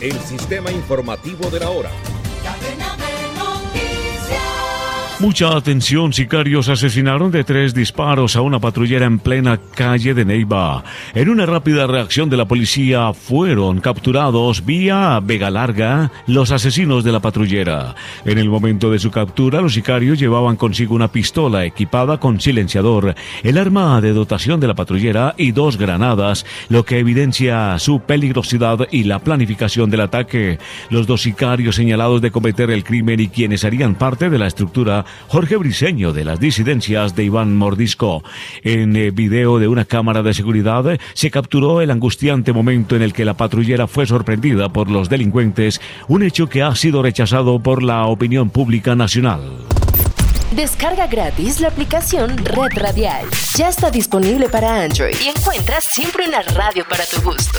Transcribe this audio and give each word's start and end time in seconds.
el 0.00 0.18
sistema 0.20 0.70
informativo 0.70 1.50
de 1.50 1.60
la 1.60 1.70
hora. 1.70 1.90
Mucha 5.18 5.56
atención, 5.56 6.12
sicarios 6.12 6.68
asesinaron 6.68 7.30
de 7.30 7.42
tres 7.42 7.72
disparos 7.72 8.36
a 8.36 8.42
una 8.42 8.60
patrullera 8.60 9.06
en 9.06 9.18
plena 9.18 9.58
calle 9.74 10.12
de 10.12 10.26
Neiva. 10.26 10.84
En 11.14 11.30
una 11.30 11.46
rápida 11.46 11.86
reacción 11.86 12.28
de 12.28 12.36
la 12.36 12.44
policía 12.44 13.14
fueron 13.14 13.80
capturados 13.80 14.66
vía 14.66 15.18
Vega 15.22 15.50
Larga 15.50 16.12
los 16.26 16.50
asesinos 16.50 17.02
de 17.02 17.12
la 17.12 17.20
patrullera. 17.20 17.94
En 18.26 18.36
el 18.36 18.50
momento 18.50 18.90
de 18.90 18.98
su 18.98 19.10
captura, 19.10 19.62
los 19.62 19.72
sicarios 19.72 20.18
llevaban 20.18 20.56
consigo 20.56 20.94
una 20.94 21.08
pistola 21.08 21.64
equipada 21.64 22.20
con 22.20 22.38
silenciador, 22.38 23.14
el 23.42 23.56
arma 23.56 24.02
de 24.02 24.12
dotación 24.12 24.60
de 24.60 24.68
la 24.68 24.74
patrullera 24.74 25.34
y 25.38 25.52
dos 25.52 25.78
granadas, 25.78 26.44
lo 26.68 26.84
que 26.84 26.98
evidencia 26.98 27.78
su 27.78 28.00
peligrosidad 28.00 28.86
y 28.90 29.04
la 29.04 29.20
planificación 29.20 29.88
del 29.88 30.02
ataque. 30.02 30.58
Los 30.90 31.06
dos 31.06 31.22
sicarios 31.22 31.76
señalados 31.76 32.20
de 32.20 32.30
cometer 32.30 32.70
el 32.70 32.84
crimen 32.84 33.18
y 33.18 33.28
quienes 33.28 33.64
harían 33.64 33.94
parte 33.94 34.28
de 34.28 34.38
la 34.38 34.46
estructura 34.46 35.05
Jorge 35.28 35.56
Briseño 35.56 36.12
de 36.12 36.24
las 36.24 36.40
disidencias 36.40 37.14
de 37.14 37.24
Iván 37.24 37.56
Mordisco. 37.56 38.22
En 38.62 38.96
eh, 38.96 39.10
video 39.10 39.58
de 39.58 39.68
una 39.68 39.84
cámara 39.84 40.22
de 40.22 40.34
seguridad 40.34 40.90
eh, 40.92 40.98
se 41.14 41.30
capturó 41.30 41.80
el 41.80 41.90
angustiante 41.90 42.52
momento 42.52 42.96
en 42.96 43.02
el 43.02 43.12
que 43.12 43.24
la 43.24 43.34
patrullera 43.34 43.86
fue 43.86 44.06
sorprendida 44.06 44.68
por 44.68 44.90
los 44.90 45.08
delincuentes, 45.08 45.80
un 46.08 46.22
hecho 46.22 46.48
que 46.48 46.62
ha 46.62 46.74
sido 46.74 47.02
rechazado 47.02 47.58
por 47.60 47.82
la 47.82 48.06
opinión 48.06 48.50
pública 48.50 48.94
nacional. 48.94 49.40
Descarga 50.52 51.06
gratis 51.06 51.60
la 51.60 51.68
aplicación 51.68 52.36
Red 52.38 52.78
Radial. 52.80 53.26
Ya 53.56 53.68
está 53.68 53.90
disponible 53.90 54.48
para 54.48 54.82
Android 54.82 55.16
y 55.22 55.28
encuentras 55.28 55.84
siempre 55.84 56.26
una 56.28 56.42
radio 56.42 56.84
para 56.88 57.04
tu 57.04 57.20
gusto. 57.20 57.58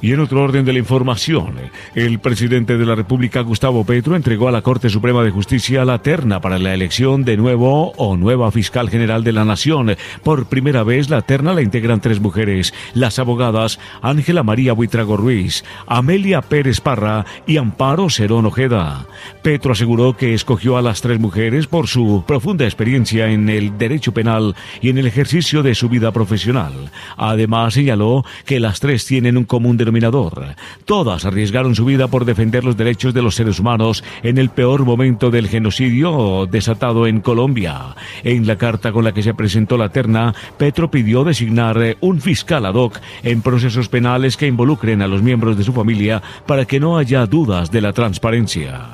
Y 0.00 0.12
en 0.12 0.20
otro 0.20 0.42
orden 0.42 0.64
de 0.64 0.72
la 0.72 0.78
información, 0.78 1.54
el 1.94 2.20
presidente 2.20 2.78
de 2.78 2.86
la 2.86 2.94
República, 2.94 3.40
Gustavo 3.40 3.84
Petro, 3.84 4.14
entregó 4.14 4.46
a 4.48 4.52
la 4.52 4.62
Corte 4.62 4.90
Suprema 4.90 5.24
de 5.24 5.30
Justicia 5.30 5.84
la 5.84 6.02
terna 6.02 6.40
para 6.40 6.58
la 6.58 6.72
elección 6.72 7.24
de 7.24 7.36
nuevo 7.36 7.92
o 7.96 8.16
nueva 8.16 8.52
fiscal 8.52 8.90
general 8.90 9.24
de 9.24 9.32
la 9.32 9.44
Nación. 9.44 9.96
Por 10.22 10.46
primera 10.46 10.84
vez, 10.84 11.10
la 11.10 11.22
terna 11.22 11.52
la 11.52 11.62
integran 11.62 12.00
tres 12.00 12.20
mujeres, 12.20 12.72
las 12.94 13.18
abogadas 13.18 13.80
Ángela 14.00 14.44
María 14.44 14.72
Buitrago 14.72 15.16
Ruiz, 15.16 15.64
Amelia 15.86 16.42
Pérez 16.42 16.80
Parra 16.80 17.26
y 17.46 17.56
Amparo 17.56 18.08
Cerón 18.08 18.46
Ojeda. 18.46 19.06
Petro 19.42 19.72
aseguró 19.72 20.16
que 20.16 20.34
escogió 20.34 20.76
a 20.76 20.82
las 20.82 21.00
tres 21.00 21.18
mujeres 21.18 21.66
por 21.66 21.88
su 21.88 22.22
profunda 22.26 22.64
experiencia 22.64 23.30
en 23.30 23.48
el 23.48 23.76
derecho 23.78 24.12
penal 24.12 24.54
y 24.80 24.90
en 24.90 24.98
el 24.98 25.06
ejercicio 25.06 25.62
de 25.62 25.74
su 25.74 25.88
vida 25.88 26.12
profesional. 26.12 26.72
Además, 27.16 27.74
señaló 27.74 28.24
que 28.44 28.60
las 28.60 28.78
tres 28.78 29.04
tienen 29.04 29.36
un 29.36 29.44
común 29.44 29.76
de 29.92 30.56
Todas 30.84 31.24
arriesgaron 31.24 31.74
su 31.74 31.84
vida 31.84 32.08
por 32.08 32.24
defender 32.24 32.64
los 32.64 32.76
derechos 32.76 33.14
de 33.14 33.22
los 33.22 33.34
seres 33.34 33.58
humanos 33.58 34.04
en 34.22 34.38
el 34.38 34.50
peor 34.50 34.84
momento 34.84 35.30
del 35.30 35.48
genocidio 35.48 36.46
desatado 36.50 37.06
en 37.06 37.20
Colombia. 37.20 37.96
En 38.22 38.46
la 38.46 38.56
carta 38.56 38.92
con 38.92 39.04
la 39.04 39.12
que 39.12 39.22
se 39.22 39.34
presentó 39.34 39.76
la 39.76 39.90
terna, 39.90 40.34
Petro 40.56 40.90
pidió 40.90 41.24
designar 41.24 41.96
un 42.00 42.20
fiscal 42.20 42.66
ad 42.66 42.74
hoc 42.74 43.00
en 43.22 43.42
procesos 43.42 43.88
penales 43.88 44.36
que 44.36 44.46
involucren 44.46 45.02
a 45.02 45.08
los 45.08 45.22
miembros 45.22 45.56
de 45.56 45.64
su 45.64 45.72
familia 45.72 46.22
para 46.46 46.64
que 46.64 46.80
no 46.80 46.98
haya 46.98 47.26
dudas 47.26 47.70
de 47.70 47.80
la 47.80 47.92
transparencia. 47.92 48.86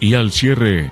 Y 0.00 0.14
al 0.14 0.30
cierre, 0.30 0.90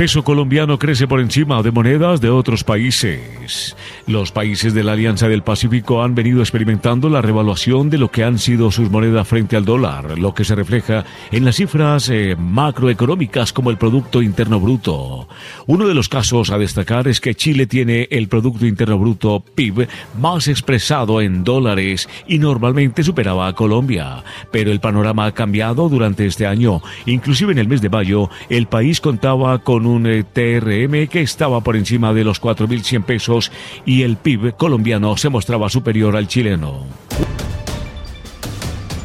peso 0.00 0.24
colombiano 0.24 0.78
crece 0.78 1.06
por 1.06 1.20
encima 1.20 1.62
de 1.62 1.72
monedas 1.72 2.22
de 2.22 2.30
otros 2.30 2.64
países. 2.64 3.76
Los 4.06 4.32
países 4.32 4.72
de 4.72 4.82
la 4.82 4.92
Alianza 4.92 5.28
del 5.28 5.42
Pacífico 5.42 6.02
han 6.02 6.14
venido 6.14 6.40
experimentando 6.40 7.10
la 7.10 7.20
revaluación 7.20 7.90
de 7.90 7.98
lo 7.98 8.10
que 8.10 8.24
han 8.24 8.38
sido 8.38 8.70
sus 8.70 8.90
monedas 8.90 9.28
frente 9.28 9.58
al 9.58 9.66
dólar, 9.66 10.18
lo 10.18 10.32
que 10.32 10.46
se 10.46 10.54
refleja 10.54 11.04
en 11.30 11.44
las 11.44 11.56
cifras 11.56 12.08
eh, 12.08 12.34
macroeconómicas 12.34 13.52
como 13.52 13.68
el 13.68 13.76
Producto 13.76 14.22
Interno 14.22 14.58
Bruto. 14.58 15.28
Uno 15.66 15.86
de 15.86 15.92
los 15.92 16.08
casos 16.08 16.48
a 16.48 16.56
destacar 16.56 17.06
es 17.06 17.20
que 17.20 17.34
Chile 17.34 17.66
tiene 17.66 18.08
el 18.10 18.28
Producto 18.28 18.64
Interno 18.64 18.98
Bruto 18.98 19.44
PIB 19.54 19.86
más 20.18 20.48
expresado 20.48 21.20
en 21.20 21.44
dólares 21.44 22.08
y 22.26 22.38
normalmente 22.38 23.02
superaba 23.02 23.48
a 23.48 23.52
Colombia. 23.52 24.24
Pero 24.50 24.72
el 24.72 24.80
panorama 24.80 25.26
ha 25.26 25.34
cambiado 25.34 25.90
durante 25.90 26.24
este 26.24 26.46
año. 26.46 26.80
Inclusive 27.04 27.52
en 27.52 27.58
el 27.58 27.68
mes 27.68 27.82
de 27.82 27.90
mayo, 27.90 28.30
el 28.48 28.66
país 28.66 29.02
contaba 29.02 29.58
con 29.58 29.84
un 29.84 29.89
eh, 29.98 30.24
TRM 30.24 31.08
que 31.08 31.20
estaba 31.20 31.60
por 31.60 31.76
encima 31.76 32.12
de 32.12 32.24
los 32.24 32.40
4.100 32.40 33.04
pesos 33.04 33.52
y 33.84 34.02
el 34.02 34.16
PIB 34.16 34.56
colombiano 34.56 35.16
se 35.16 35.28
mostraba 35.28 35.68
superior 35.68 36.16
al 36.16 36.28
chileno. 36.28 36.86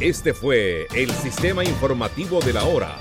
Este 0.00 0.34
fue 0.34 0.86
el 0.94 1.10
sistema 1.10 1.64
informativo 1.64 2.40
de 2.40 2.52
la 2.52 2.64
hora 2.64 2.96